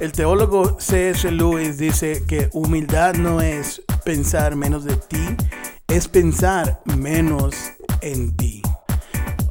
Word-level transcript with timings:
El 0.00 0.12
teólogo 0.12 0.80
C.S. 0.80 1.30
Lewis 1.30 1.76
dice 1.76 2.24
que 2.26 2.48
humildad 2.54 3.16
no 3.16 3.42
es 3.42 3.82
pensar 4.02 4.56
menos 4.56 4.84
de 4.84 4.96
ti, 4.96 5.36
es 5.88 6.08
pensar 6.08 6.80
menos 6.96 7.54
en 8.00 8.34
ti. 8.34 8.62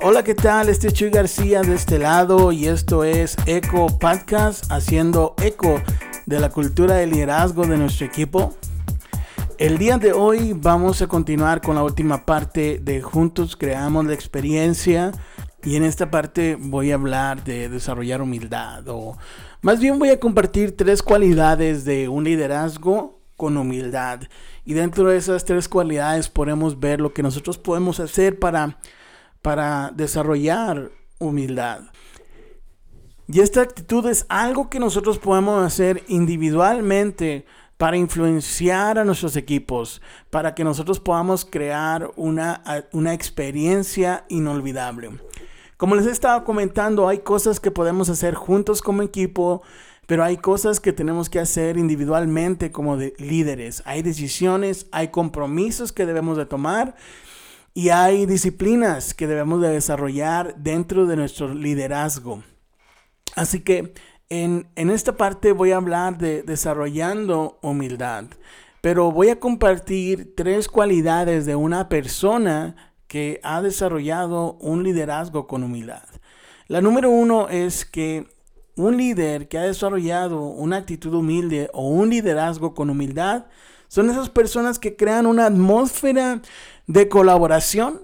Hola, 0.01 0.23
¿qué 0.23 0.33
tal? 0.33 0.69
Este 0.69 0.87
es 0.87 0.93
Chuy 0.93 1.11
García 1.11 1.61
de 1.61 1.75
este 1.75 1.99
lado 1.99 2.51
y 2.51 2.65
esto 2.65 3.03
es 3.03 3.37
Eco 3.45 3.99
Podcast, 3.99 4.71
haciendo 4.71 5.35
eco 5.39 5.83
de 6.25 6.39
la 6.39 6.49
cultura 6.49 6.95
de 6.95 7.05
liderazgo 7.05 7.67
de 7.67 7.77
nuestro 7.77 8.07
equipo. 8.07 8.55
El 9.59 9.77
día 9.77 9.99
de 9.99 10.13
hoy 10.13 10.53
vamos 10.53 11.03
a 11.03 11.07
continuar 11.07 11.61
con 11.61 11.75
la 11.75 11.83
última 11.83 12.25
parte 12.25 12.79
de 12.81 13.03
Juntos 13.03 13.55
Creamos 13.55 14.03
la 14.07 14.15
Experiencia 14.15 15.11
y 15.63 15.75
en 15.75 15.83
esta 15.83 16.09
parte 16.09 16.55
voy 16.59 16.91
a 16.91 16.95
hablar 16.95 17.43
de 17.43 17.69
desarrollar 17.69 18.21
humildad 18.21 18.87
o 18.87 19.17
más 19.61 19.79
bien 19.79 19.99
voy 19.99 20.09
a 20.09 20.19
compartir 20.19 20.77
tres 20.77 21.03
cualidades 21.03 21.83
de 21.83 22.07
un 22.07 22.23
liderazgo 22.23 23.19
con 23.39 23.57
humildad. 23.57 24.21
Y 24.65 24.73
dentro 24.73 25.07
de 25.07 25.17
esas 25.17 25.45
tres 25.45 25.69
cualidades 25.69 26.29
podemos 26.29 26.79
ver 26.79 26.99
lo 26.99 27.13
que 27.13 27.23
nosotros 27.23 27.57
podemos 27.57 27.99
hacer 27.99 28.37
para, 28.37 28.79
para 29.41 29.91
desarrollar 29.95 30.91
humildad. 31.19 31.83
Y 33.27 33.39
esta 33.39 33.61
actitud 33.61 34.05
es 34.07 34.25
algo 34.27 34.69
que 34.69 34.79
nosotros 34.79 35.19
podemos 35.19 35.65
hacer 35.65 36.03
individualmente 36.07 37.45
para 37.79 37.95
influenciar 37.95 38.99
a 38.99 39.05
nuestros 39.05 39.37
equipos, 39.37 40.01
para 40.29 40.53
que 40.53 40.65
nosotros 40.65 40.99
podamos 40.99 41.45
crear 41.45 42.11
una, 42.17 42.61
una 42.91 43.13
experiencia 43.13 44.25
inolvidable. 44.27 45.11
Como 45.77 45.95
les 45.95 46.05
he 46.05 46.11
estado 46.11 46.43
comentando, 46.43 47.07
hay 47.07 47.19
cosas 47.19 47.61
que 47.61 47.71
podemos 47.71 48.09
hacer 48.09 48.35
juntos 48.35 48.81
como 48.81 49.01
equipo, 49.01 49.61
pero 50.07 50.25
hay 50.25 50.35
cosas 50.35 50.81
que 50.81 50.91
tenemos 50.91 51.29
que 51.29 51.39
hacer 51.39 51.77
individualmente 51.77 52.69
como 52.69 52.97
de 52.97 53.13
líderes. 53.17 53.81
Hay 53.85 54.01
decisiones, 54.01 54.87
hay 54.91 55.07
compromisos 55.07 55.93
que 55.93 56.05
debemos 56.05 56.35
de 56.35 56.47
tomar 56.47 56.97
y 57.73 57.91
hay 57.91 58.25
disciplinas 58.25 59.13
que 59.13 59.25
debemos 59.25 59.61
de 59.61 59.69
desarrollar 59.69 60.53
dentro 60.57 61.05
de 61.05 61.15
nuestro 61.15 61.53
liderazgo. 61.53 62.43
Así 63.37 63.61
que 63.61 63.93
en, 64.29 64.67
esta 64.75 65.17
parte 65.17 65.53
voy 65.53 65.71
a 65.71 65.77
hablar 65.77 66.17
de 66.17 66.43
desarrollando 66.43 67.57
humildad, 67.61 68.25
pero 68.81 69.11
voy 69.11 69.29
a 69.29 69.39
compartir 69.39 70.35
tres 70.35 70.67
cualidades 70.67 71.45
de 71.45 71.55
una 71.55 71.89
persona 71.89 72.93
que 73.07 73.39
ha 73.43 73.61
desarrollado 73.61 74.53
un 74.61 74.83
liderazgo 74.83 75.47
con 75.47 75.63
humildad. 75.63 76.03
La 76.67 76.81
número 76.81 77.09
uno 77.09 77.49
es 77.49 77.85
que 77.85 78.27
un 78.75 78.97
líder 78.97 79.47
que 79.47 79.57
ha 79.57 79.63
desarrollado 79.63 80.43
una 80.43 80.77
actitud 80.77 81.13
humilde 81.13 81.69
o 81.73 81.89
un 81.89 82.11
liderazgo 82.11 82.75
con 82.75 82.91
humildad 82.91 83.47
son 83.87 84.11
esas 84.11 84.29
personas 84.29 84.77
que 84.77 84.95
crean 84.95 85.25
una 85.25 85.47
atmósfera 85.47 86.41
de 86.85 87.09
colaboración 87.09 88.01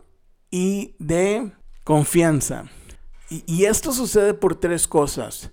y 0.50 0.96
de 0.98 1.52
confianza. 1.84 2.66
Y 3.30 3.66
esto 3.66 3.92
sucede 3.92 4.34
por 4.34 4.56
tres 4.56 4.88
cosas. 4.88 5.52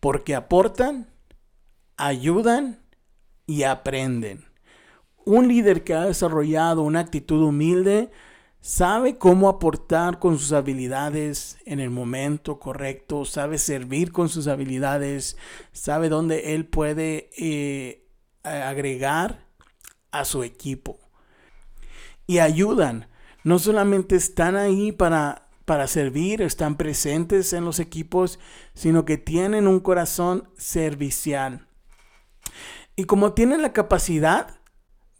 Porque 0.00 0.34
aportan, 0.34 1.08
ayudan 1.96 2.80
y 3.46 3.64
aprenden. 3.64 4.44
Un 5.24 5.48
líder 5.48 5.84
que 5.84 5.94
ha 5.94 6.06
desarrollado 6.06 6.82
una 6.82 7.00
actitud 7.00 7.42
humilde 7.42 8.10
sabe 8.60 9.16
cómo 9.16 9.48
aportar 9.48 10.18
con 10.18 10.38
sus 10.38 10.52
habilidades 10.52 11.58
en 11.64 11.80
el 11.80 11.90
momento 11.90 12.58
correcto, 12.58 13.24
sabe 13.24 13.58
servir 13.58 14.12
con 14.12 14.28
sus 14.28 14.48
habilidades, 14.48 15.36
sabe 15.72 16.08
dónde 16.08 16.54
él 16.54 16.66
puede 16.66 17.30
eh, 17.38 18.06
agregar 18.42 19.46
a 20.10 20.24
su 20.24 20.42
equipo. 20.42 20.98
Y 22.26 22.38
ayudan, 22.38 23.08
no 23.44 23.58
solamente 23.58 24.16
están 24.16 24.56
ahí 24.56 24.92
para, 24.92 25.48
para 25.70 25.86
servir, 25.86 26.42
están 26.42 26.74
presentes 26.74 27.52
en 27.52 27.64
los 27.64 27.78
equipos, 27.78 28.40
sino 28.74 29.04
que 29.04 29.18
tienen 29.18 29.68
un 29.68 29.78
corazón 29.78 30.48
servicial. 30.58 31.68
Y 32.96 33.04
como 33.04 33.34
tienen 33.34 33.62
la 33.62 33.72
capacidad 33.72 34.58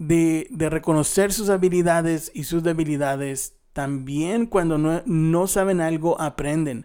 de, 0.00 0.48
reconocer 0.58 1.32
sus 1.32 1.50
habilidades 1.50 2.32
y 2.34 2.42
sus 2.42 2.64
debilidades. 2.64 3.54
También 3.72 4.46
cuando 4.46 4.76
no, 4.76 5.02
no 5.06 5.46
saben 5.46 5.80
algo, 5.80 6.20
aprenden. 6.20 6.84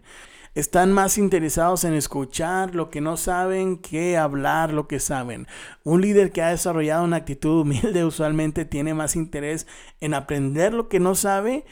Están 0.54 0.92
más 0.92 1.18
interesados 1.18 1.82
en 1.82 1.94
escuchar 1.94 2.72
lo 2.72 2.88
que 2.88 3.00
no 3.00 3.16
saben 3.16 3.78
que 3.78 4.16
hablar 4.16 4.72
lo 4.72 4.86
que 4.86 5.00
saben. 5.00 5.48
Un 5.82 6.02
líder 6.02 6.30
que 6.30 6.40
ha 6.40 6.50
desarrollado 6.50 7.02
una 7.02 7.16
actitud 7.16 7.62
humilde 7.62 8.04
usualmente 8.04 8.64
tiene 8.64 8.94
más 8.94 9.16
interés 9.16 9.66
en 10.00 10.14
aprender 10.14 10.72
lo 10.72 10.88
que 10.88 11.00
no 11.00 11.16
sabe 11.16 11.64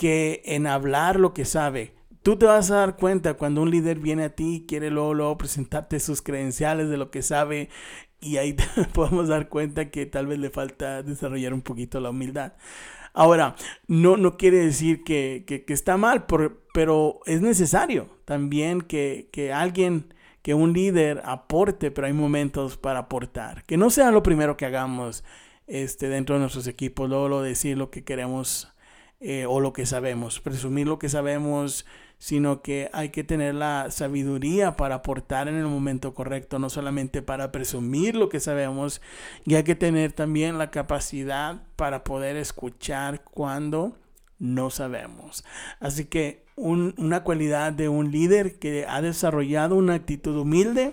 que 0.00 0.40
en 0.46 0.66
hablar 0.66 1.20
lo 1.20 1.34
que 1.34 1.44
sabe. 1.44 1.92
Tú 2.22 2.36
te 2.36 2.46
vas 2.46 2.70
a 2.70 2.76
dar 2.76 2.96
cuenta 2.96 3.34
cuando 3.34 3.60
un 3.60 3.70
líder 3.70 3.98
viene 3.98 4.24
a 4.24 4.34
ti 4.34 4.54
y 4.54 4.66
quiere 4.66 4.90
luego, 4.90 5.12
luego 5.12 5.36
presentarte 5.36 6.00
sus 6.00 6.22
credenciales 6.22 6.88
de 6.88 6.96
lo 6.96 7.10
que 7.10 7.20
sabe 7.20 7.68
y 8.18 8.38
ahí 8.38 8.56
podemos 8.94 9.28
dar 9.28 9.50
cuenta 9.50 9.90
que 9.90 10.06
tal 10.06 10.26
vez 10.26 10.38
le 10.38 10.48
falta 10.48 11.02
desarrollar 11.02 11.52
un 11.52 11.60
poquito 11.60 12.00
la 12.00 12.08
humildad. 12.08 12.54
Ahora, 13.12 13.56
no, 13.88 14.16
no 14.16 14.38
quiere 14.38 14.64
decir 14.64 15.04
que, 15.04 15.44
está 15.68 15.98
mal, 15.98 16.24
pero 16.72 17.20
es 17.26 17.42
necesario 17.42 18.08
también 18.24 18.80
que, 18.80 19.52
alguien, 19.54 20.14
que 20.40 20.54
un 20.54 20.72
líder 20.72 21.20
aporte, 21.26 21.90
pero 21.90 22.06
hay 22.06 22.14
momentos 22.14 22.78
para 22.78 23.00
aportar. 23.00 23.64
Que 23.64 23.76
no 23.76 23.90
sea 23.90 24.10
lo 24.12 24.22
primero 24.22 24.56
que 24.56 24.64
hagamos 24.64 25.24
este, 25.66 26.08
dentro 26.08 26.36
de 26.36 26.40
nuestros 26.40 26.66
equipos, 26.68 27.06
luego 27.06 27.28
lo 27.28 27.42
decir 27.42 27.76
lo 27.76 27.90
que 27.90 28.02
queremos 28.02 28.72
eh, 29.20 29.46
o 29.46 29.60
lo 29.60 29.72
que 29.72 29.86
sabemos, 29.86 30.40
presumir 30.40 30.86
lo 30.86 30.98
que 30.98 31.08
sabemos 31.08 31.86
sino 32.20 32.60
que 32.60 32.90
hay 32.92 33.08
que 33.08 33.24
tener 33.24 33.54
la 33.54 33.90
sabiduría 33.90 34.76
para 34.76 34.96
aportar 34.96 35.48
en 35.48 35.56
el 35.56 35.64
momento 35.64 36.12
correcto, 36.12 36.58
no 36.58 36.68
solamente 36.68 37.22
para 37.22 37.50
presumir 37.50 38.14
lo 38.14 38.28
que 38.28 38.40
sabemos, 38.40 39.00
y 39.46 39.54
hay 39.54 39.64
que 39.64 39.74
tener 39.74 40.12
también 40.12 40.58
la 40.58 40.70
capacidad 40.70 41.62
para 41.76 42.04
poder 42.04 42.36
escuchar 42.36 43.24
cuando 43.24 43.96
no 44.38 44.68
sabemos. 44.68 45.44
Así 45.80 46.04
que 46.04 46.44
una 46.56 47.24
cualidad 47.24 47.72
de 47.72 47.88
un 47.88 48.12
líder 48.12 48.58
que 48.58 48.84
ha 48.86 49.00
desarrollado 49.00 49.76
una 49.76 49.94
actitud 49.94 50.36
humilde 50.36 50.92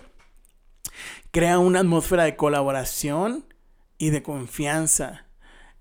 crea 1.30 1.58
una 1.58 1.80
atmósfera 1.80 2.24
de 2.24 2.36
colaboración 2.36 3.44
y 3.98 4.08
de 4.08 4.22
confianza 4.22 5.27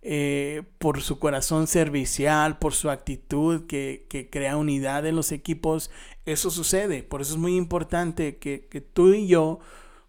eh, 0.09 0.63
por 0.78 1.01
su 1.01 1.19
corazón 1.19 1.68
servicial, 1.68 2.59
por 2.59 2.73
su 2.73 2.90
actitud 2.90 3.68
que, 3.68 4.29
crea 4.31 4.56
unidad 4.56 5.06
en 5.06 5.18
los 5.18 5.34
equipos, 5.34 5.91
eso 6.25 6.50
sucede. 6.50 7.03
Por 7.03 7.19
eso 7.19 7.34
es 7.34 7.38
muy 7.38 7.57
importante 7.57 8.38
que, 8.38 8.88
tú 8.94 9.13
y 9.13 9.28
yo, 9.28 9.59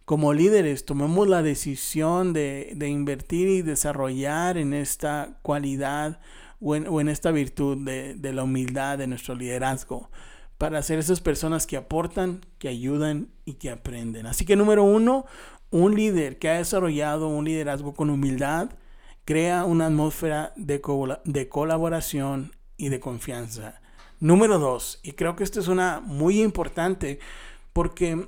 como 0.05 0.35
líderes, 0.35 0.85
tomemos 0.85 1.27
la 1.27 1.43
decisión 1.43 2.33
de, 2.33 2.77
invertir 2.89 3.49
y 3.49 3.63
desarrollar 3.63 4.57
en 4.57 4.73
esta 4.73 5.41
cualidad 5.43 6.21
o 6.61 6.77
en, 6.77 7.09
esta 7.09 7.33
virtud 7.33 7.79
de, 7.79 8.15
de 8.15 8.33
la 8.33 8.45
humildad 8.45 8.99
de 8.99 9.09
nuestro 9.09 9.35
liderazgo 9.35 10.13
para 10.59 10.81
ser 10.85 11.01
esas 11.01 11.21
personas 11.21 11.67
que 11.67 11.77
aportan, 11.77 12.47
que 12.61 12.69
ayudan 12.69 13.31
y 13.45 13.55
que 13.55 13.71
aprenden. 13.71 14.27
Así 14.27 14.45
que 14.45 14.55
número 14.55 14.85
uno, 14.85 15.27
un 15.71 15.97
líder 15.97 16.39
que 16.39 16.51
ha 16.51 16.59
desarrollado 16.59 17.27
un 17.27 17.47
liderazgo 17.47 17.95
con 17.95 18.11
humildad, 18.11 18.71
crea 19.29 19.67
una 19.67 19.89
atmósfera 19.89 20.55
de, 20.57 20.81
de 21.25 21.49
colaboración 21.51 22.57
y 22.79 22.89
de 22.89 22.99
confianza. 22.99 23.79
Número 24.21 24.59
dos, 24.59 25.01
y 25.03 25.13
creo 25.13 25.37
que 25.37 25.45
esto 25.45 25.61
es 25.61 25.69
una 25.69 26.01
muy 26.01 26.41
importante, 26.41 27.19
porque 27.75 28.27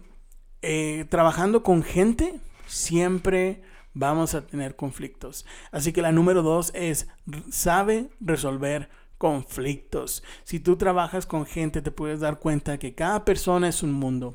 eh, 0.60 1.06
trabajando 1.08 1.62
con 1.62 1.82
gente 1.84 2.38
siempre 2.66 3.62
vamos 3.94 4.34
a 4.34 4.46
tener 4.46 4.76
conflictos. 4.76 5.46
Así 5.72 5.94
que 5.94 6.02
la 6.02 6.12
número 6.12 6.42
dos 6.42 6.70
es, 6.74 7.08
sabe 7.50 8.10
resolver 8.20 8.90
conflictos. 9.16 10.22
Si 10.44 10.60
tú 10.60 10.76
trabajas 10.76 11.24
con 11.24 11.46
gente, 11.46 11.80
te 11.80 11.92
puedes 11.92 12.20
dar 12.20 12.40
cuenta 12.40 12.78
que 12.78 12.94
cada 12.94 13.24
persona 13.24 13.68
es 13.68 13.82
un 13.82 13.94
mundo. 13.94 14.34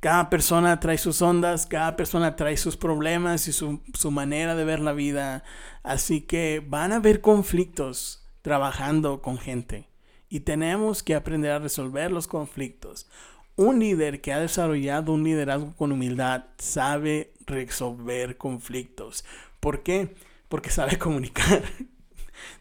Cada 0.00 0.30
persona 0.30 0.80
trae 0.80 0.96
sus 0.96 1.20
ondas, 1.20 1.66
cada 1.66 1.94
persona 1.94 2.34
trae 2.34 2.56
sus 2.56 2.78
problemas 2.78 3.46
y 3.48 3.52
su, 3.52 4.10
manera 4.10 4.54
de 4.54 4.64
ver 4.64 4.80
la 4.80 4.94
vida. 4.94 5.44
Así 5.82 6.22
que 6.22 6.64
van 6.66 6.92
a 6.92 6.96
haber 6.96 7.20
conflictos 7.20 8.26
trabajando 8.40 9.20
con 9.20 9.36
gente. 9.36 9.88
Y 10.30 10.40
tenemos 10.40 11.02
que 11.02 11.14
aprender 11.14 11.52
a 11.52 11.58
resolver 11.58 12.10
los 12.10 12.28
conflictos. 12.28 13.10
Un 13.56 13.80
líder 13.80 14.22
que 14.22 14.32
ha 14.32 14.40
desarrollado 14.40 15.12
un 15.12 15.22
liderazgo 15.22 15.74
con 15.76 15.92
humildad 15.92 16.44
sabe 16.56 17.34
resolver 17.44 18.38
conflictos. 18.38 19.26
¿Por 19.58 19.82
qué? 19.82 20.14
Porque 20.48 20.70
sabe 20.70 20.98
comunicar. 20.98 21.62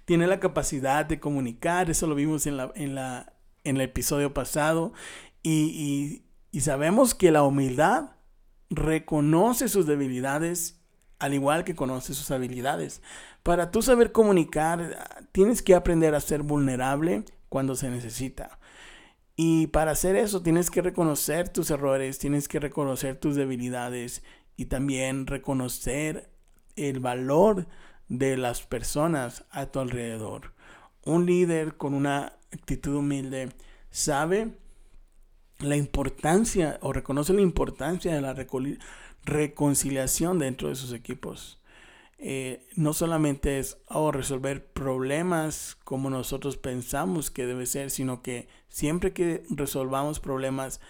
Tiene 0.04 0.28
la 0.28 0.42
capacidad 0.42 1.06
de 1.06 1.22
comunicar. 1.22 1.90
Eso 1.90 2.06
lo 2.06 2.16
vimos 2.16 2.46
en, 2.48 2.58
la, 2.58 2.74
en, 2.76 2.96
la, 2.96 3.32
en 3.64 3.78
el 3.78 3.84
episodio 3.84 4.34
pasado. 4.34 4.92
Y, 5.42 5.52
y, 5.52 6.29
y 6.52 6.62
sabemos 6.62 7.14
que 7.16 7.32
la 7.32 7.44
humildad 7.44 8.12
reconoce 8.70 9.68
sus 9.68 9.86
debilidades 9.86 10.80
al 11.20 11.34
igual 11.34 11.66
que 11.66 11.76
conoce 11.76 12.14
sus 12.14 12.32
habilidades. 12.32 13.02
Para 13.44 13.72
tú 13.72 13.82
saber 13.82 14.12
comunicar, 14.12 15.28
tienes 15.32 15.62
que 15.62 15.76
aprender 15.76 16.16
a 16.16 16.22
ser 16.22 16.44
vulnerable 16.44 17.26
cuando 17.50 17.76
se 17.76 17.90
necesita. 17.90 18.60
Y 19.36 19.68
para 19.68 19.92
hacer 19.92 20.16
eso 20.16 20.42
tienes 20.42 20.72
que 20.72 20.82
reconocer 20.82 21.50
tus 21.50 21.72
errores, 21.72 22.20
tienes 22.20 22.48
que 22.48 22.60
reconocer 22.60 23.18
tus 23.18 23.36
debilidades 23.36 24.24
y 24.56 24.66
también 24.66 25.28
reconocer 25.28 26.30
el 26.76 27.00
valor 27.00 27.68
de 28.08 28.38
las 28.38 28.64
personas 28.64 29.46
a 29.52 29.68
tu 29.68 29.80
alrededor. 29.80 30.54
Un 31.06 31.26
líder 31.26 31.78
con 31.78 31.94
una 31.94 32.34
actitud 32.52 32.96
humilde 32.96 33.50
sabe 33.92 34.58
la 35.60 35.76
importancia 35.76 36.78
o 36.82 36.94
reconoce 36.94 37.34
la 37.34 37.42
importancia 37.42 38.14
de 38.14 38.22
la 38.22 38.36
reconciliación 39.24 40.40
dentro 40.40 40.70
de 40.70 40.76
sus 40.76 40.94
equipos. 40.94 41.60
Eh, 42.18 42.68
no 42.76 42.94
solamente 42.94 43.60
es 43.60 43.78
oh, 43.88 44.12
resolver 44.12 44.66
problemas 44.66 45.78
como 45.84 46.10
nosotros 46.10 46.58
pensamos 46.58 47.32
que 47.32 47.46
debe 47.46 47.66
ser, 47.66 47.92
sino 47.92 48.22
que 48.22 48.48
siempre 48.68 49.14
que 49.14 49.44
resolvamos 49.50 50.20
problemas 50.20 50.82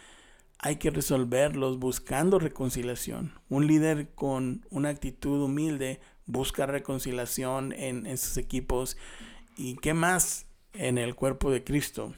hay 0.57 0.75
que 0.75 0.89
resolverlos 0.89 1.79
buscando 1.79 2.39
reconciliación. 2.39 3.33
Un 3.47 3.67
líder 3.67 4.09
con 4.13 4.65
una 4.69 4.89
actitud 4.89 5.41
humilde 5.41 5.99
busca 6.25 6.65
reconciliación 6.65 7.73
en, 7.73 8.05
en 8.05 8.17
sus 8.17 8.37
equipos 8.37 8.97
y 9.55 9.75
qué 9.75 9.93
más 9.93 10.47
en 10.73 10.97
el 10.97 11.15
cuerpo 11.15 11.49
de 11.51 11.63
Cristo. 11.63 12.13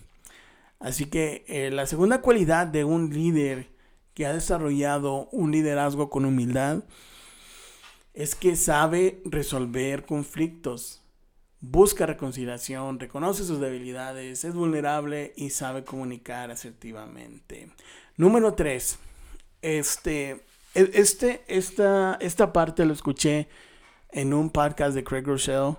Así 0.81 1.05
que 1.05 1.45
eh, 1.47 1.69
la 1.71 1.85
segunda 1.85 2.21
cualidad 2.21 2.65
de 2.67 2.83
un 2.83 3.11
líder 3.13 3.69
que 4.15 4.25
ha 4.25 4.33
desarrollado 4.33 5.29
un 5.31 5.51
liderazgo 5.51 6.09
con 6.09 6.25
humildad 6.25 6.83
es 8.13 8.35
que 8.35 8.55
sabe 8.55 9.21
resolver 9.23 10.05
conflictos, 10.05 11.01
busca 11.59 12.05
reconciliación, 12.05 12.99
reconoce 12.99 13.45
sus 13.45 13.61
debilidades, 13.61 14.43
es 14.43 14.53
vulnerable 14.53 15.33
y 15.37 15.51
sabe 15.51 15.83
comunicar 15.83 16.51
asertivamente. 16.51 17.71
Número 18.17 18.55
tres, 18.55 18.97
este, 19.61 20.43
e, 20.73 20.91
este, 20.93 21.43
esta, 21.47 22.17
esta 22.19 22.51
parte 22.51 22.85
lo 22.85 22.93
escuché 22.93 23.47
en 24.09 24.33
un 24.33 24.49
podcast 24.49 24.95
de 24.95 25.03
Craig 25.03 25.23
Rochelle 25.25 25.77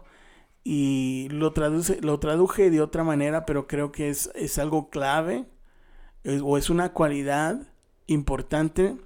y 0.65 1.29
lo, 1.31 1.53
traduce, 1.53 2.01
lo 2.01 2.19
traduje 2.19 2.71
de 2.71 2.81
otra 2.81 3.05
manera, 3.05 3.47
pero 3.47 3.67
creo 3.67 3.93
que 3.93 4.09
es, 4.09 4.31
es 4.35 4.59
algo 4.59 4.91
clave 4.91 5.47
o 6.43 6.57
es 6.57 6.71
una 6.71 6.93
cualidad 6.93 7.67
importante 8.07 8.97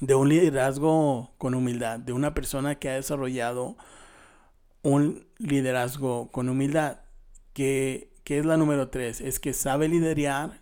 de 0.00 0.14
un 0.14 0.28
liderazgo 0.28 1.32
con 1.38 1.54
humildad, 1.54 1.98
de 1.98 2.12
una 2.12 2.34
persona 2.34 2.74
que 2.76 2.90
ha 2.90 2.94
desarrollado 2.94 3.76
un 4.82 5.26
liderazgo 5.38 6.30
con 6.30 6.48
humildad, 6.48 7.00
que, 7.52 8.12
que 8.24 8.38
es 8.38 8.46
la 8.46 8.56
número 8.56 8.88
tres, 8.88 9.20
es 9.20 9.40
que 9.40 9.52
sabe 9.52 9.88
liderar 9.88 10.60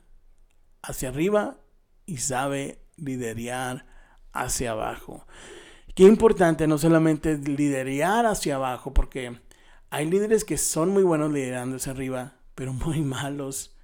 hacia 0.83 1.09
arriba 1.09 1.59
y 2.07 2.19
sabe 2.19 2.81
liderar 2.97 3.87
hacia 4.33 4.73
abajo. 4.73 5.27
Qué 5.95 6.05
importante 6.05 6.67
no 6.67 6.79
solamente 6.79 7.37
liderar 7.39 8.27
hacia 8.27 8.57
abajo, 8.57 8.95
porque 8.95 9.41
hay 9.91 10.09
líderes 10.09 10.45
que 10.45 10.59
son 10.59 10.91
muy 10.91 11.03
buenos 11.03 11.33
liderando 11.33 11.77
hacia 11.77 11.93
arriba, 11.93 12.35
pero 12.55 12.73
muy 12.75 13.01
malos 13.01 13.75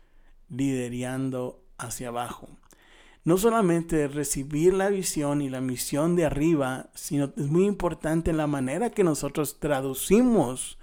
liderando 0.49 1.63
hacia 1.79 2.09
abajo. 2.09 2.49
No 3.25 3.39
solamente 3.39 4.07
recibir 4.07 4.75
la 4.75 4.91
visión 4.91 5.41
y 5.41 5.49
la 5.49 5.63
misión 5.63 6.15
de 6.15 6.27
arriba, 6.27 6.91
sino 6.95 7.33
es 7.37 7.47
muy 7.47 7.65
importante 7.65 8.35
la 8.35 8.47
manera 8.47 8.91
que 8.91 9.03
nosotros 9.03 9.59
traducimos 9.59 10.79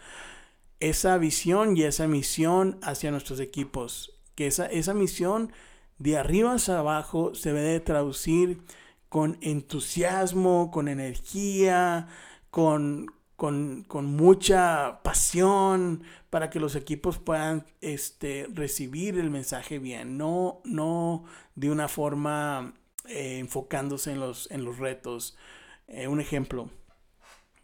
esa 0.79 1.19
visión 1.19 1.77
y 1.77 1.83
esa 1.83 2.07
misión 2.07 2.79
hacia 2.81 3.12
nuestros 3.12 3.39
equipos. 3.39 4.19
Que 4.33 4.47
esa, 4.47 4.65
esa 4.65 4.95
misión 4.95 5.51
de 6.00 6.17
arriba 6.17 6.53
hacia 6.53 6.79
abajo 6.79 7.35
se 7.35 7.53
debe 7.53 7.79
traducir 7.79 8.63
con 9.07 9.38
entusiasmo, 9.41 10.71
con 10.71 10.88
energía, 10.88 12.07
con, 12.50 13.06
con, 13.41 14.05
mucha 14.05 15.01
pasión 15.01 16.03
para 16.29 16.51
que 16.51 16.59
los 16.59 16.75
equipos 16.75 17.17
puedan 17.17 17.65
este, 17.81 18.47
recibir 18.53 19.17
el 19.17 19.31
mensaje 19.31 19.79
bien, 19.79 20.15
no, 20.15 20.61
no 20.63 21.25
de 21.55 21.71
una 21.71 21.88
forma 21.88 22.75
eh, 23.07 23.39
enfocándose 23.39 24.11
en 24.11 24.19
los, 24.19 24.51
en 24.51 24.63
los 24.63 24.77
retos. 24.77 25.39
Eh, 25.88 26.07
un 26.07 26.21
ejemplo, 26.21 26.69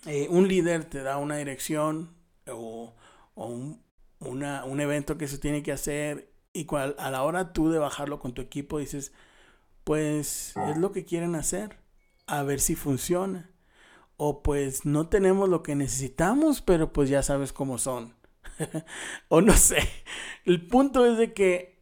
eh, 0.08 0.26
un 0.32 0.48
líder 0.48 0.86
te 0.86 1.04
da 1.04 1.18
una 1.18 1.38
dirección 1.38 2.10
o, 2.48 2.96
un, 3.36 3.80
un, 4.18 4.82
evento 4.82 5.20
que 5.20 5.28
se 5.28 5.38
tiene 5.38 5.62
que 5.62 5.74
hacer 5.74 6.34
y 6.54 6.66
cual, 6.66 6.96
a 6.98 7.12
la 7.12 7.22
hora 7.22 7.54
tú 7.54 7.70
de 7.70 7.78
bajarlo 7.78 8.18
con 8.18 8.34
tu 8.34 8.42
equipo 8.42 8.80
dices, 8.80 9.14
pues 9.84 10.56
es 10.58 10.78
lo 10.78 10.92
que 10.92 11.06
quieren 11.06 11.36
hacer, 11.36 11.78
a 12.26 12.42
ver 12.42 12.62
si 12.62 12.74
funciona 12.74 13.52
o 14.18 14.44
pues 14.44 14.86
no 14.86 15.08
tenemos 15.08 15.48
lo 15.48 15.64
que 15.64 15.76
necesitamos, 15.76 16.62
pero 16.62 16.92
pues 16.92 17.10
ya 17.10 17.24
sabes 17.24 17.54
cómo 17.54 17.78
son. 17.78 18.16
o 19.30 19.42
no 19.42 19.54
sé. 19.54 19.78
El 20.46 20.68
punto 20.68 21.06
es 21.06 21.18
de 21.18 21.34
que 21.34 21.78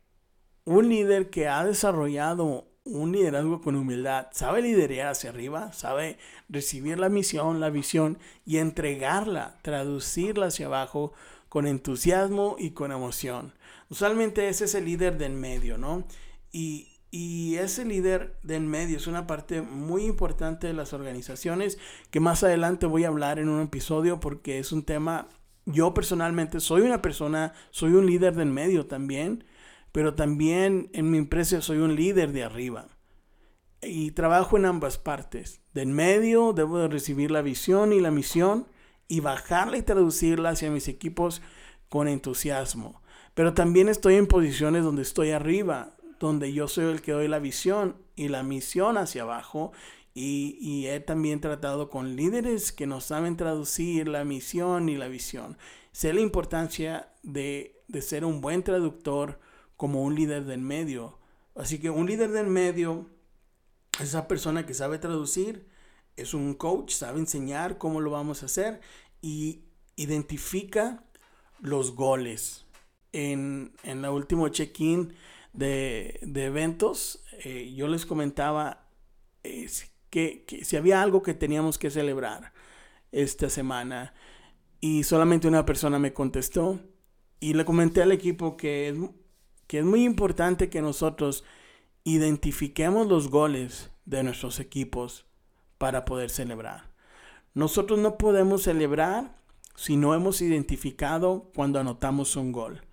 un 0.66 0.90
líder 0.90 1.30
que 1.30 1.48
ha 1.48 1.64
desarrollado 1.64 2.68
un 2.86 3.12
liderazgo 3.12 3.62
con 3.62 3.76
humildad, 3.76 4.28
sabe 4.32 4.62
liderar 4.62 5.08
hacia 5.08 5.32
arriba, 5.32 5.74
sabe 5.74 6.20
recibir 6.50 7.00
la 7.00 7.10
misión, 7.10 7.60
la 7.60 7.72
visión 7.72 8.20
y 8.46 8.58
entregarla, 8.58 9.58
traducirla 9.64 10.48
hacia 10.48 10.68
abajo 10.68 11.14
con 11.50 11.66
entusiasmo 11.66 12.56
y 12.60 12.72
con 12.72 12.92
emoción. 12.92 13.54
Usualmente 13.90 14.50
ese 14.50 14.66
es 14.66 14.76
el 14.76 14.86
líder 14.86 15.18
del 15.18 15.34
medio, 15.34 15.78
¿no? 15.78 16.06
Y, 16.52 16.92
y 17.12 17.56
ese 17.56 17.86
líder 17.86 18.38
del 18.44 18.64
medio 18.64 18.98
es 18.98 19.08
una 19.08 19.28
parte 19.28 19.62
muy 19.62 20.04
importante 20.04 20.68
de 20.68 20.74
las 20.74 20.94
organizaciones 20.94 21.78
que 22.12 22.20
más 22.20 22.44
adelante 22.44 22.86
voy 22.86 23.06
a 23.06 23.08
hablar 23.08 23.40
en 23.40 23.50
un 23.50 23.62
episodio 23.62 24.20
porque 24.20 24.60
es 24.60 24.72
un 24.72 24.84
tema, 24.84 25.30
yo 25.66 25.94
personalmente 25.94 26.60
soy 26.60 26.82
una 26.82 27.02
persona, 27.02 27.54
soy 27.72 27.94
un 27.94 28.06
líder 28.06 28.36
del 28.36 28.50
medio 28.50 28.88
también, 28.88 29.46
pero 29.92 30.14
también 30.14 30.90
en 30.94 31.10
mi 31.10 31.18
empresa 31.18 31.62
soy 31.62 31.78
un 31.78 31.96
líder 31.96 32.34
de 32.34 32.44
arriba. 32.44 32.90
Y 33.82 34.12
trabajo 34.12 34.58
en 34.58 34.66
ambas 34.66 34.98
partes. 34.98 35.62
Del 35.74 35.88
medio 35.88 36.54
debo 36.54 36.80
de 36.80 36.88
recibir 36.88 37.32
la 37.32 37.42
visión 37.42 37.94
y 37.94 38.02
la 38.02 38.12
misión 38.12 38.68
y 39.08 39.20
bajarla 39.20 39.78
y 39.78 39.84
traducirla 39.84 40.50
hacia 40.50 40.72
mis 40.72 40.88
equipos 40.88 41.42
con 41.88 42.08
entusiasmo. 42.08 43.02
Pero 43.36 43.54
también 43.54 43.90
estoy 43.90 44.16
en 44.16 44.28
posiciones 44.28 44.84
donde 44.84 45.02
estoy 45.02 45.32
arriba, 45.32 45.95
donde 46.20 46.54
yo 46.54 46.68
soy 46.68 46.86
el 46.86 47.02
que 47.02 47.12
doy 47.12 47.28
la 47.28 47.40
visión 47.40 47.98
y 48.16 48.30
la 48.30 48.44
misión 48.44 48.98
hacia 48.98 49.24
abajo. 49.24 49.72
Y, 50.14 50.88
he 50.88 51.02
también 51.02 51.42
tratado 51.42 51.90
con 51.90 52.16
líderes 52.16 52.72
que 52.72 52.88
no 52.88 53.02
saben 53.02 53.36
traducir 53.36 54.08
la 54.08 54.24
misión 54.24 54.88
y 54.88 54.96
la 54.96 55.10
visión. 55.10 55.58
Sé 55.92 56.14
la 56.14 56.22
importancia 56.22 57.10
de, 57.22 57.82
de 57.90 58.02
ser 58.02 58.24
un 58.24 58.40
buen 58.40 58.64
traductor 58.64 59.40
como 59.76 60.04
un 60.04 60.16
líder 60.16 60.46
del 60.46 60.62
medio. 60.62 61.20
Así 61.54 61.80
que 61.80 61.90
un 61.90 62.08
líder 62.08 62.32
del 62.32 62.48
medio 62.48 63.10
es 64.00 64.10
esa 64.10 64.28
persona 64.28 64.66
que 64.66 64.74
sabe 64.74 65.00
traducir, 65.00 65.68
es 66.16 66.34
un 66.34 66.54
coach, 66.54 66.94
sabe 66.94 67.20
enseñar 67.20 67.78
cómo 67.78 68.00
lo 68.00 68.12
vamos 68.12 68.42
a 68.42 68.46
hacer 68.46 68.80
y 69.22 69.66
identifica 69.98 71.04
los 71.60 71.94
goles. 71.94 72.66
En, 73.12 73.74
en 73.84 74.04
el 74.04 74.12
último 74.12 74.50
check-in 74.50 75.14
de, 75.56 76.20
eventos, 76.36 77.24
eh, 77.44 77.74
yo 77.76 77.88
les 77.88 78.06
comentaba 78.06 78.88
que, 80.10 80.46
si 80.64 80.78
había 80.78 81.02
algo 81.02 81.22
que 81.22 81.34
teníamos 81.34 81.78
que 81.78 81.90
celebrar 81.90 82.54
esta 83.12 83.50
semana 83.50 84.14
y 84.82 85.04
solamente 85.04 85.48
una 85.48 85.66
persona 85.66 86.00
me 86.00 86.14
contestó 86.14 86.80
y 87.40 87.54
le 87.54 87.66
comenté 87.66 88.02
al 88.02 88.12
equipo 88.12 88.58
que 88.58 88.90
es, 88.90 88.96
que 89.68 89.80
es 89.80 89.86
muy 89.86 90.04
importante 90.04 90.70
que 90.70 90.82
nosotros 90.82 91.44
identifiquemos 92.04 93.08
los 93.08 93.30
goles 93.30 93.92
de 94.06 94.24
nuestros 94.24 94.60
equipos 94.60 95.26
para 95.78 96.06
poder 96.06 96.30
celebrar. 96.30 96.92
Nosotros 97.54 98.00
no 98.00 98.18
podemos 98.18 98.64
celebrar 98.64 99.38
si 99.76 99.98
no 99.98 100.14
hemos 100.14 100.42
identificado 100.42 101.52
cuando 101.56 101.80
anotamos 101.80 102.36
un 102.36 102.52
gol. 102.52 102.85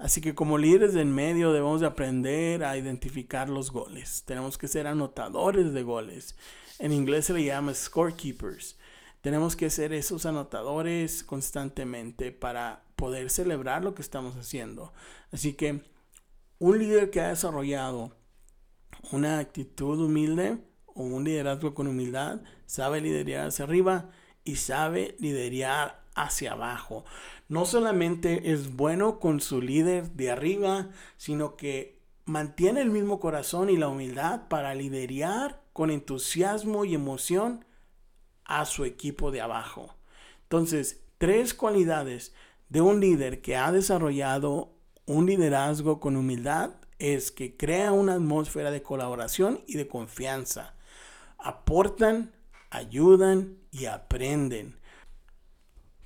Así 0.00 0.22
que 0.22 0.34
como 0.34 0.56
líderes 0.56 0.94
del 0.94 1.08
medio 1.08 1.52
debemos 1.52 1.82
de 1.82 1.86
aprender 1.86 2.64
a 2.64 2.78
identificar 2.78 3.50
los 3.50 3.70
goles. 3.70 4.22
Tenemos 4.24 4.56
que 4.56 4.66
ser 4.66 4.86
anotadores 4.86 5.74
de 5.74 5.82
goles. 5.82 6.36
En 6.78 6.92
inglés 6.92 7.26
se 7.26 7.34
le 7.34 7.44
llama 7.44 7.74
scorekeepers. 7.74 8.78
Tenemos 9.20 9.56
que 9.56 9.68
ser 9.68 9.92
esos 9.92 10.24
anotadores 10.24 11.22
constantemente 11.22 12.32
para 12.32 12.82
poder 12.96 13.28
celebrar 13.28 13.84
lo 13.84 13.94
que 13.94 14.00
estamos 14.00 14.36
haciendo. 14.36 14.94
Así 15.32 15.52
que 15.52 15.82
un 16.58 16.78
líder 16.78 17.10
que 17.10 17.20
ha 17.20 17.28
desarrollado 17.28 18.16
una 19.12 19.38
actitud 19.38 20.00
humilde 20.00 20.56
o 20.86 21.02
un 21.02 21.24
liderazgo 21.24 21.74
con 21.74 21.86
humildad 21.86 22.40
sabe 22.64 23.02
liderar 23.02 23.48
hacia 23.48 23.66
arriba 23.66 24.08
y 24.44 24.56
sabe 24.56 25.14
liderar 25.18 25.99
hacia 26.24 26.52
abajo. 26.52 27.04
No 27.48 27.66
solamente 27.66 28.52
es 28.52 28.76
bueno 28.76 29.18
con 29.18 29.40
su 29.40 29.60
líder 29.60 30.12
de 30.12 30.30
arriba, 30.30 30.90
sino 31.16 31.56
que 31.56 32.00
mantiene 32.24 32.80
el 32.80 32.90
mismo 32.90 33.20
corazón 33.20 33.70
y 33.70 33.76
la 33.76 33.88
humildad 33.88 34.48
para 34.48 34.74
liderar 34.74 35.62
con 35.72 35.90
entusiasmo 35.90 36.84
y 36.84 36.94
emoción 36.94 37.64
a 38.44 38.64
su 38.66 38.84
equipo 38.84 39.30
de 39.30 39.40
abajo. 39.40 39.96
Entonces, 40.42 41.02
tres 41.18 41.54
cualidades 41.54 42.34
de 42.68 42.80
un 42.80 43.00
líder 43.00 43.40
que 43.40 43.56
ha 43.56 43.72
desarrollado 43.72 44.72
un 45.06 45.26
liderazgo 45.26 46.00
con 46.00 46.16
humildad 46.16 46.70
es 46.98 47.30
que 47.30 47.56
crea 47.56 47.92
una 47.92 48.14
atmósfera 48.14 48.70
de 48.70 48.82
colaboración 48.82 49.62
y 49.66 49.76
de 49.76 49.88
confianza. 49.88 50.74
Aportan, 51.38 52.32
ayudan 52.70 53.56
y 53.70 53.86
aprenden. 53.86 54.79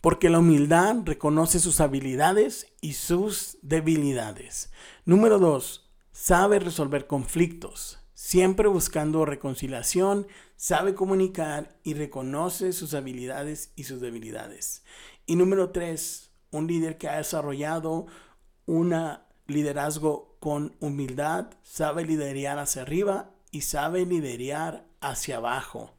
Porque 0.04 0.28
la 0.28 0.40
humildad 0.40 0.96
reconoce 1.06 1.58
sus 1.58 1.80
habilidades 1.80 2.66
y 2.82 2.92
sus 2.92 3.56
debilidades. 3.62 4.70
Número 5.06 5.38
dos, 5.38 5.90
sabe 6.12 6.58
resolver 6.58 7.06
conflictos. 7.06 8.00
Siempre 8.12 8.68
buscando 8.68 9.24
reconciliación, 9.24 10.26
sabe 10.56 10.94
comunicar 10.94 11.78
y 11.84 11.94
reconoce 11.94 12.74
sus 12.74 12.92
habilidades 12.92 13.72
y 13.76 13.84
sus 13.84 14.02
debilidades. 14.02 14.84
Y 15.24 15.36
número 15.36 15.70
tres, 15.70 16.32
un 16.50 16.66
líder 16.66 16.98
que 16.98 17.08
ha 17.08 17.16
desarrollado 17.16 18.04
un 18.66 18.94
liderazgo 19.46 20.36
con 20.38 20.76
humildad, 20.80 21.46
sabe 21.62 22.04
liderar 22.04 22.58
hacia 22.58 22.82
arriba 22.82 23.30
y 23.50 23.62
sabe 23.62 24.04
liderar 24.04 24.84
hacia 25.00 25.38
abajo. 25.38 25.94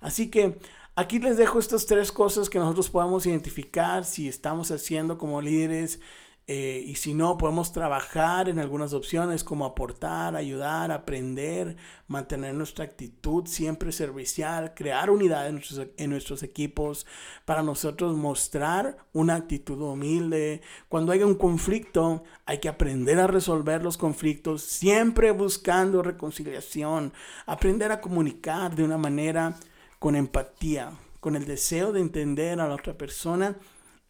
Así 0.00 0.30
que 0.30 0.58
aquí 0.94 1.18
les 1.18 1.36
dejo 1.36 1.58
estas 1.58 1.86
tres 1.86 2.12
cosas 2.12 2.50
que 2.50 2.58
nosotros 2.58 2.90
podemos 2.90 3.26
identificar 3.26 4.04
si 4.04 4.28
estamos 4.28 4.70
haciendo 4.70 5.18
como 5.18 5.40
líderes 5.40 6.00
eh, 6.48 6.82
y 6.84 6.96
si 6.96 7.14
no, 7.14 7.38
podemos 7.38 7.72
trabajar 7.72 8.48
en 8.48 8.58
algunas 8.58 8.92
opciones 8.94 9.44
como 9.44 9.64
aportar, 9.64 10.34
ayudar, 10.34 10.90
aprender, 10.90 11.76
mantener 12.08 12.54
nuestra 12.54 12.84
actitud 12.84 13.46
siempre 13.46 13.92
servicial, 13.92 14.74
crear 14.74 15.10
unidad 15.10 15.46
en 15.46 15.54
nuestros, 15.54 15.86
en 15.96 16.10
nuestros 16.10 16.42
equipos, 16.42 17.06
para 17.44 17.62
nosotros 17.62 18.16
mostrar 18.16 18.96
una 19.12 19.36
actitud 19.36 19.80
humilde. 19.80 20.62
Cuando 20.88 21.12
haya 21.12 21.26
un 21.26 21.36
conflicto, 21.36 22.24
hay 22.44 22.58
que 22.58 22.68
aprender 22.68 23.20
a 23.20 23.28
resolver 23.28 23.80
los 23.84 23.96
conflictos, 23.96 24.62
siempre 24.62 25.30
buscando 25.30 26.02
reconciliación, 26.02 27.12
aprender 27.46 27.92
a 27.92 28.00
comunicar 28.00 28.74
de 28.74 28.82
una 28.82 28.98
manera 28.98 29.60
con 30.02 30.16
empatía, 30.16 30.98
con 31.20 31.36
el 31.36 31.44
deseo 31.44 31.92
de 31.92 32.00
entender 32.00 32.60
a 32.60 32.66
la 32.66 32.74
otra 32.74 32.98
persona. 32.98 33.56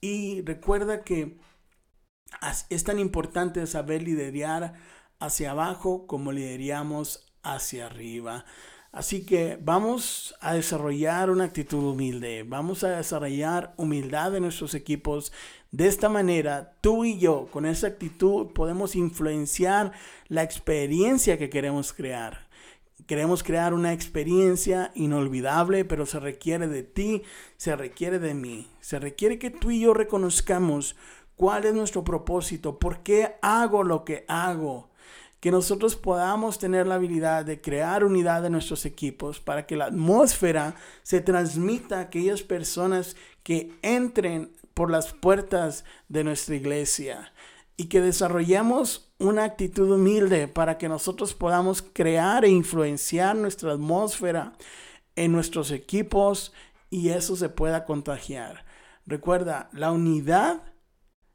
Y 0.01 0.41
recuerda 0.41 1.05
que 1.05 1.37
es 2.71 2.85
tan 2.85 2.99
importante 2.99 3.67
saber 3.67 4.03
liderar 4.03 4.73
hacia 5.19 5.51
abajo 5.51 6.07
como 6.07 6.33
lideramos 6.33 7.31
hacia 7.43 7.85
arriba. 7.85 8.47
Así 8.91 9.27
que 9.27 9.59
vamos 9.61 10.35
a 10.41 10.55
desarrollar 10.55 11.29
una 11.29 11.45
actitud 11.45 11.85
humilde, 11.85 12.43
vamos 12.43 12.85
a 12.85 12.97
desarrollar 12.97 13.75
humildad 13.77 14.35
en 14.35 14.45
nuestros 14.45 14.73
equipos. 14.73 15.31
De 15.73 15.89
esta 15.89 16.09
manera, 16.09 16.75
tú 16.81 17.05
y 17.05 17.19
yo, 17.19 17.49
con 17.53 17.67
esa 17.67 17.89
actitud, 17.89 18.55
podemos 18.55 18.97
influenciar 18.97 19.93
la 20.29 20.43
experiencia 20.43 21.37
que 21.37 21.51
queremos 21.51 21.93
crear. 21.93 22.51
Queremos 23.07 23.43
crear 23.43 23.75
una 23.75 23.93
experiencia 23.93 24.93
inolvidable, 24.95 25.85
pero 25.85 26.07
se 26.07 26.21
requiere 26.21 26.69
de 26.69 26.83
ti, 26.83 27.23
se 27.57 27.75
requiere 27.77 28.19
de 28.19 28.35
mí, 28.35 28.69
se 28.81 28.99
requiere 28.99 29.39
que 29.39 29.51
tú 29.51 29.71
y 29.71 29.81
yo 29.81 29.93
reconozcamos 29.93 30.97
¿Cuál 31.43 31.65
es 31.65 31.75
nuestro 31.75 32.05
propósito? 32.05 32.79
¿Por 32.79 33.03
qué 33.03 33.35
hago 33.43 33.83
lo 33.83 34.05
que 34.05 34.25
hago? 34.29 34.91
Que 35.41 35.51
nosotros 35.51 35.97
podamos 35.97 36.61
tener 36.61 36.87
la 36.87 36.95
habilidad 36.97 37.45
de 37.45 37.61
crear 37.61 38.05
unidad 38.05 38.47
en 38.47 38.53
nuestros 38.53 38.87
equipos 38.87 39.41
para 39.41 39.67
que 39.67 39.77
la 39.77 39.87
atmósfera 39.87 40.77
se 41.03 41.21
transmita 41.21 41.99
a 41.99 42.03
aquellas 42.03 42.43
personas 42.43 43.17
que 43.43 43.73
entren 43.83 44.53
por 44.73 44.89
las 44.89 45.13
puertas 45.13 45.85
de 46.09 46.23
nuestra 46.23 46.55
iglesia 46.55 47.33
y 47.83 47.87
que 47.87 48.01
desarrollemos 48.01 49.13
una 49.19 49.43
actitud 49.43 49.91
humilde 49.91 50.47
para 50.47 50.79
que 50.79 50.89
nosotros 50.89 51.35
podamos 51.35 51.83
crear 51.83 52.45
e 52.45 52.49
influenciar 52.49 53.35
nuestra 53.35 53.73
atmósfera 53.73 54.53
en 55.17 55.33
nuestros 55.33 55.73
equipos 55.73 56.53
y 56.91 57.09
eso 57.09 57.35
se 57.35 57.49
pueda 57.49 57.85
contagiar. 57.85 58.65
Recuerda, 59.05 59.69
la 59.73 59.91
unidad 59.91 60.63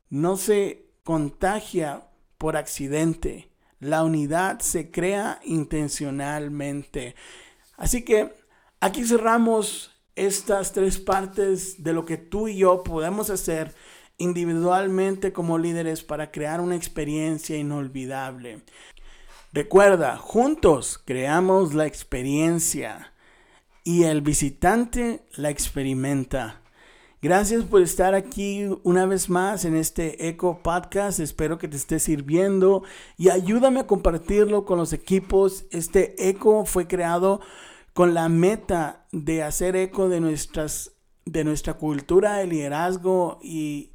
no 0.10 0.38
se 0.38 0.90
contagia 1.04 2.08
por 2.38 2.56
accidente. 2.56 3.52
La 3.82 4.06
unidad 4.06 4.62
se 4.62 4.90
crea 4.90 5.42
intencionalmente. 5.44 7.14
Así 7.76 8.06
que 8.06 8.34
aquí 8.80 9.04
cerramos 9.04 9.92
estas 10.16 10.72
tres 10.72 10.98
partes 10.98 11.84
de 11.84 11.92
lo 11.92 12.06
que 12.06 12.16
tú 12.16 12.48
y 12.48 12.60
yo 12.60 12.86
podemos 12.86 13.30
hacer 13.30 13.76
individualmente 14.18 15.34
como 15.34 15.58
líderes 15.58 16.04
para 16.04 16.32
crear 16.32 16.62
una 16.62 16.76
experiencia 16.76 17.58
inolvidable. 17.58 18.62
Recuerda, 19.54 20.18
juntos 20.18 21.02
creamos 21.04 21.74
la 21.74 21.86
experiencia 21.86 23.14
y 23.84 24.04
el 24.04 24.22
visitante 24.22 25.22
la 25.36 25.50
experimenta. 25.50 26.62
Gracias 27.22 27.64
por 27.64 27.82
estar 27.82 28.14
aquí 28.14 28.70
una 28.84 29.08
vez 29.08 29.30
más 29.30 29.66
en 29.66 29.76
este 29.76 30.28
Eco 30.28 30.62
Podcast. 30.62 31.20
Espero 31.20 31.58
que 31.58 31.68
te 31.68 31.78
esté 31.78 32.00
sirviendo 32.00 32.84
y 33.18 33.30
ayúdame 33.30 33.80
a 33.80 33.88
compartirlo 33.88 34.66
con 34.66 34.78
los 34.78 34.94
equipos. 34.94 35.66
Este 35.72 36.30
Eco 36.30 36.66
fue 36.66 36.88
creado 36.88 37.42
con 37.94 38.14
la 38.14 38.30
meta 38.30 39.08
de 39.12 39.42
hacer 39.42 39.76
eco 39.76 40.08
de 40.10 40.20
nuestras 40.20 40.92
de 41.26 41.44
nuestra 41.44 41.74
cultura 41.74 42.36
de 42.36 42.46
liderazgo 42.46 43.40
y 43.42 43.94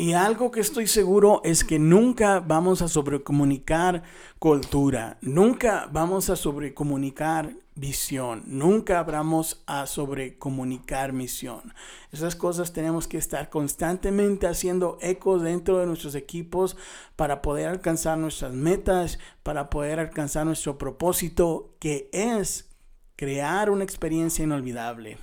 y 0.00 0.14
algo 0.14 0.50
que 0.50 0.60
estoy 0.60 0.86
seguro 0.86 1.42
es 1.44 1.62
que 1.62 1.78
nunca 1.78 2.40
vamos 2.40 2.80
a 2.80 2.88
sobrecomunicar 2.88 4.02
cultura, 4.38 5.18
nunca 5.20 5.90
vamos 5.92 6.30
a 6.30 6.36
sobrecomunicar 6.36 7.52
visión, 7.74 8.42
nunca 8.46 9.02
vamos 9.02 9.62
a 9.66 9.84
sobrecomunicar 9.84 11.12
misión. 11.12 11.74
Esas 12.12 12.34
cosas 12.34 12.72
tenemos 12.72 13.06
que 13.06 13.18
estar 13.18 13.50
constantemente 13.50 14.46
haciendo 14.46 14.96
eco 15.02 15.38
dentro 15.38 15.76
de 15.76 15.86
nuestros 15.86 16.14
equipos 16.14 16.78
para 17.14 17.42
poder 17.42 17.68
alcanzar 17.68 18.16
nuestras 18.16 18.54
metas, 18.54 19.18
para 19.42 19.68
poder 19.68 20.00
alcanzar 20.00 20.46
nuestro 20.46 20.78
propósito, 20.78 21.74
que 21.78 22.08
es 22.14 22.70
crear 23.16 23.68
una 23.68 23.84
experiencia 23.84 24.44
inolvidable. 24.44 25.18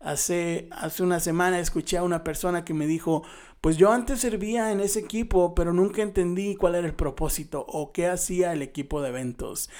Hace, 0.00 0.68
hace 0.70 1.02
una 1.02 1.20
semana 1.20 1.58
escuché 1.58 1.98
a 1.98 2.02
una 2.02 2.22
persona 2.22 2.64
que 2.64 2.74
me 2.74 2.86
dijo, 2.86 3.24
pues 3.66 3.78
yo 3.78 3.90
antes 3.90 4.20
servía 4.20 4.70
en 4.70 4.78
ese 4.78 5.00
equipo, 5.00 5.52
pero 5.56 5.72
nunca 5.72 6.00
entendí 6.00 6.54
cuál 6.54 6.76
era 6.76 6.86
el 6.86 6.94
propósito 6.94 7.66
o 7.68 7.90
qué 7.90 8.06
hacía 8.06 8.52
el 8.52 8.62
equipo 8.62 9.02
de 9.02 9.08
eventos. 9.08 9.70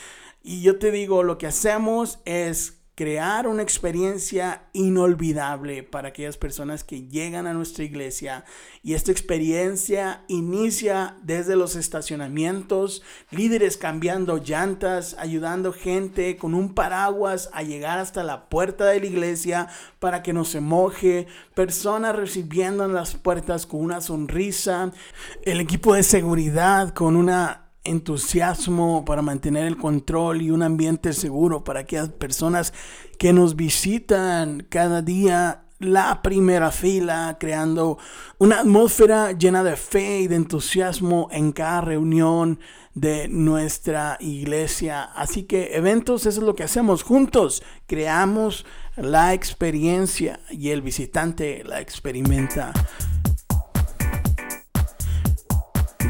Y 0.43 0.61
yo 0.61 0.81
te 0.81 0.91
digo, 0.91 1.23
lo 1.23 1.39
que 1.39 1.47
hacemos 1.47 2.19
es 2.25 2.81
crear 2.97 3.47
una 3.47 3.63
experiencia 3.63 4.63
inolvidable 4.73 5.83
para 5.83 6.09
aquellas 6.09 6.39
personas 6.39 6.83
que 6.83 7.07
llegan 7.07 7.47
a 7.47 7.53
nuestra 7.53 7.85
iglesia. 7.85 8.47
Y 8.83 8.95
esta 8.95 9.13
experiencia 9.13 10.25
inicia 10.29 11.15
desde 11.23 11.57
los 11.57 11.77
estacionamientos, 11.77 13.03
líderes 13.31 13.77
cambiando 13.77 14.39
llantas, 14.39 15.15
ayudando 15.19 15.75
gente 15.75 16.39
con 16.39 16.55
un 16.55 16.75
paraguas 16.75 17.51
a 17.53 17.63
llegar 17.63 17.99
hasta 17.99 18.25
la 18.25 18.49
puerta 18.49 18.87
de 18.87 19.01
la 19.01 19.07
iglesia 19.07 19.69
para 19.99 20.23
que 20.23 20.33
no 20.33 20.47
se 20.47 20.61
moje, 20.61 21.27
personas 21.55 22.17
recibiendo 22.17 22.87
en 22.87 22.95
las 22.95 23.15
puertas 23.15 23.67
con 23.67 23.83
una 23.83 24.01
sonrisa, 24.01 24.91
el 25.43 25.61
equipo 25.61 25.93
de 25.93 26.03
seguridad 26.03 26.95
con 26.95 27.15
una 27.15 27.66
entusiasmo 27.87 29.05
para 29.05 29.23
mantener 29.23 29.67
el 29.67 29.77
control 29.77 30.43
y 30.43 30.51
un 30.51 30.63
ambiente 30.63 31.13
seguro 31.13 31.65
para 31.65 31.81
aquellas 31.81 32.11
personas 32.11 32.73
que 33.19 33.33
nos 33.33 33.57
visitan 33.57 34.67
cada 34.69 35.03
día 35.03 35.63
la 35.79 36.23
primera 36.23 36.71
fila, 36.71 37.37
creando 37.39 37.99
una 38.39 38.61
atmósfera 38.61 39.33
llena 39.33 39.63
de 39.63 39.77
fe 39.77 40.21
y 40.21 40.27
de 40.29 40.37
entusiasmo 40.37 41.29
en 41.31 41.53
cada 41.53 41.83
reunión 41.83 42.61
de 42.95 43.29
nuestra 43.29 44.17
iglesia. 44.21 45.03
Así 45.03 45.43
que 45.43 45.77
eventos, 45.77 46.25
eso 46.25 46.41
es 46.41 46.47
lo 46.47 46.55
que 46.55 46.65
hacemos 46.65 47.03
juntos. 47.03 47.63
Creamos 47.87 48.65
la 48.97 49.35
experiencia 49.35 50.41
y 50.51 50.71
el 50.71 50.81
visitante 50.81 51.63
la 51.63 51.81
experimenta. 51.81 52.73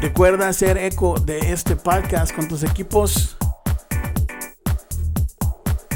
Recuerda 0.01 0.47
hacer 0.47 0.77
eco 0.77 1.19
de 1.19 1.39
este 1.51 1.75
podcast 1.75 2.33
con 2.35 2.47
tus 2.47 2.63
equipos. 2.63 3.35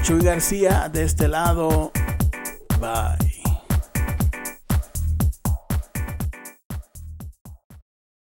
Chuy 0.01 0.22
García 0.22 0.89
de 0.91 1.03
este 1.03 1.27
lado. 1.27 1.91
Bye. 2.79 3.20